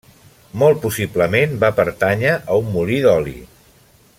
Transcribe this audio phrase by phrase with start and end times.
[0.61, 3.37] Molt possiblement va pertànyer a un molí d'oli.